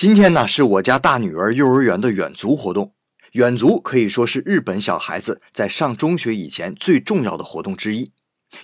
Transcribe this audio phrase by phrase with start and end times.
[0.00, 2.94] 今天呢，是我家大女儿幼儿园的远足活动。
[3.32, 8.10] 远足可以说是日本小孩子在上中学以前最重要的活动之一，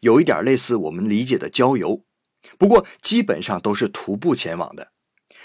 [0.00, 2.04] 有一点类似我们理解的郊游，
[2.56, 4.92] 不过基本上都是徒步前往的。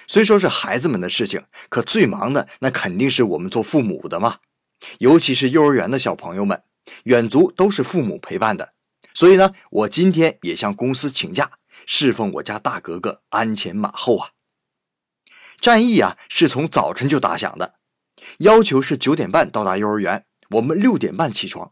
[0.05, 4.37] 虽说是孩子们的事情，可最忙的那肯定是我们做父母的嘛。
[4.99, 6.61] 尤其是幼儿园的小朋友们，
[7.05, 8.73] 远足都是父母陪伴的。
[9.15, 11.53] 所以呢，我今天也向公司请假，
[11.87, 14.29] 侍奉我家大格格鞍前马后啊。
[15.59, 17.75] 战役啊，是从早晨就打响的。
[18.39, 21.71] 要求是九点半到达幼儿园，我们六点半起床，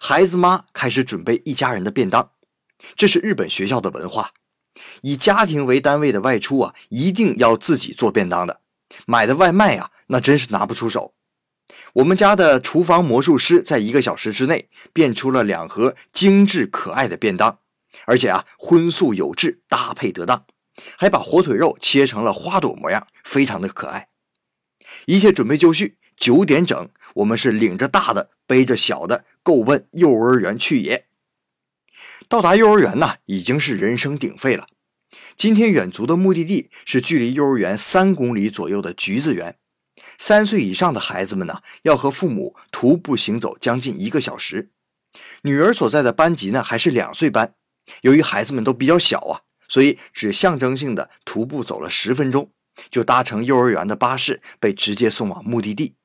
[0.00, 2.32] 孩子妈开始准备一家人的便当。
[2.94, 4.32] 这是日本学校的文化，
[5.02, 8.60] 以家庭为单位的外出啊，一定要自己做便当的。
[9.06, 11.14] 买的外卖啊，那真是拿不出手。
[11.94, 17.58] 我们家的厨房魔术师在一个小时之内变出了两盒精致可爱的便当，
[18.06, 20.46] 而且啊，荤素有致，搭配得当，
[20.96, 24.08] 还把火腿肉切成了花朵模样，非常的可爱。
[25.06, 31.06] 一切准备就绪，九点整，我们是领着大的，背着小的，够奔幼儿园去也。
[32.28, 34.66] 到达幼儿园呢，已经是人声鼎沸了。
[35.36, 39.58] 今天远足的目的地是距离幼儿园三公里左右的橘子园。
[40.18, 44.70] 三岁以上的孩子们呢，要和父母徒步行走将近一个小时。
[45.42, 47.54] 女儿所在的班级呢，还是两岁班，
[48.02, 49.42] 由于孩子们都比较小啊，
[49.76, 52.50] 所以只象征性的徒步走了十分钟。
[52.90, 55.96] 就搭乘幼儿园的巴士，被直接送往目的地。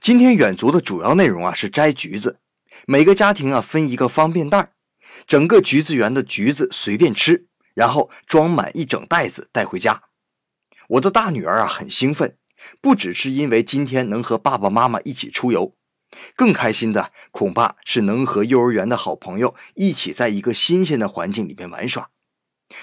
[0.00, 2.40] 今天远足的主要内容啊是摘橘子，
[2.88, 4.72] 每个家庭啊分一个方便袋，
[5.28, 10.02] 整个橘子园的橘子随便吃，然后装满一整袋子带回家。
[10.88, 12.36] 我的大女儿啊很兴奋，
[12.80, 15.76] 不只是因为今天能和爸爸妈妈一起出游，
[16.34, 22.10] 更开心的恐怕是能和幼儿园的好朋友一起在一个新鲜的环境里面玩耍。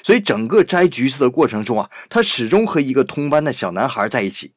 [0.03, 4.53] 所以整个摘橘子的过程中啊，他始终和一个同班的小男孩在一起，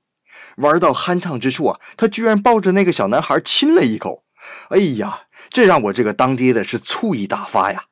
[0.57, 4.25] 玩到酣畅之处啊，他居然抱着那个小男孩亲了一口。
[4.71, 7.85] 哎呀，这让我这个当爹的是醋意大发呀！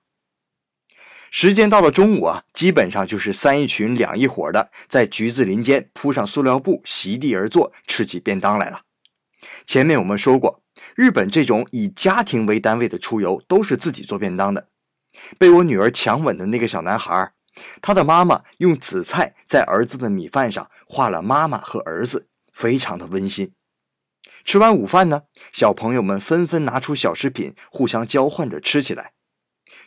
[1.30, 8.80] 时间到了中午啊，基本上就是三一群两一伙的，在橘子林间铺上塑料布，席地而坐，吃起便当来了。
[9.66, 10.62] 前面我们说过，
[10.94, 14.68] 日本这种以家庭为单位的出游，都是自己做便当的。
[15.36, 17.32] 被我女儿强吻的那个小男孩，
[17.80, 23.52] 他的妈妈用紫菜在儿子的米饭上画了妈妈和儿子，非常的温馨。
[24.44, 29.12] 吃完午饭呢，小朋友们纷纷拿出小食品，互相交换着吃起来。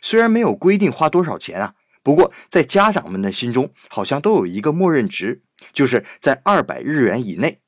[0.00, 7.60] 虽然没有规定花多少钱啊，不过在家长们的心中，好像都有一个默认值，就是在二百日元以内。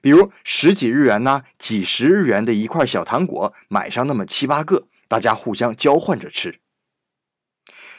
[0.00, 6.60] 比如十几日元呢，几十日元的一块小糖果，买上那么七八个，大家互相交换着吃。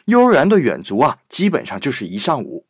[0.09, 2.65] 幼儿园的远足啊，基本上就是一上午，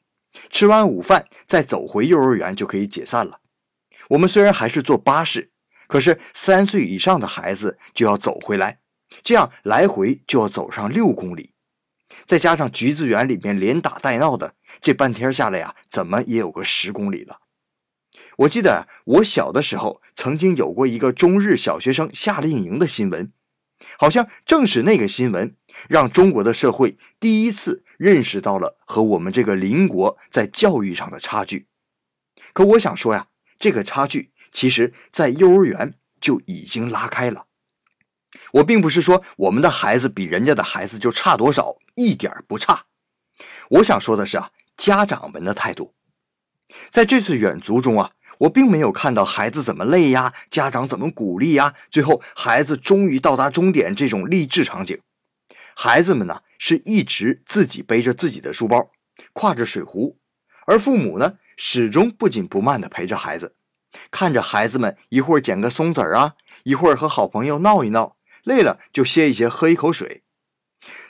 [0.52, 3.40] 吃完午饭再走回幼儿园就可以解散了。
[4.10, 5.52] 我们虽然还是坐巴士，
[5.88, 8.80] 可是三岁以上的孩子就要走回来，
[9.24, 11.54] 这样来回就要走上六公里，
[12.26, 17.40] 再加上橘子园里面连打带闹的，这半天下来呀，怎么也有个十公里了。
[18.38, 23.32] 我记得我小的时候曾经有过一个中日小学生夏令营的新闻。
[23.98, 25.56] 好像正是那个新闻，
[25.88, 31.68] 让中国的社会第一次认识到了和我们这个邻国在教育上的差距。
[32.54, 37.46] 可我想说呀，这个差距其实在幼儿园就已经拉开了。
[38.54, 42.86] 我并不是说我们的孩子比人家的孩子就差多少，一点不差。
[43.70, 45.94] 我想说的是啊，家长们的态度，
[46.90, 48.12] 在这次远足中啊。
[48.40, 55.00] 我并没有看到孩子怎么累呀，家长怎么鼓励呀，最后孩子终于到达终点这种励志场景。
[55.76, 58.92] 孩子们呢是一直自己背着自己的书包，
[59.34, 60.18] 挎着水壶，
[60.66, 63.56] 而父母呢始终不紧不慢地陪着孩子，
[64.12, 70.24] 看着孩子们一会儿捡个松子儿啊，一会儿和好朋友闹一闹，累了就歇一歇，喝一口水。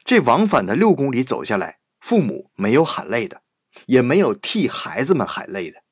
[0.04, 3.44] 这往返的六公里走下来，父母没有喊累的，
[3.86, 5.84] 也没有替孩子们喊累的。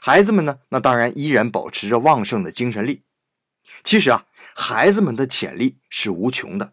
[0.00, 0.60] 孩子们呢？
[0.70, 3.02] 那当然依然保持着旺盛的精神力。
[3.82, 6.72] 其实啊，孩子们的潜力是无穷的，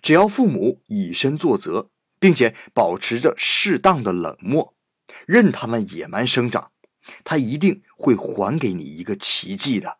[0.00, 4.74] 只要父母以身作则，并且保持着适当的冷漠，
[5.26, 6.70] 任他们野蛮生长，
[7.24, 9.98] 他一定会还给你一个奇迹的。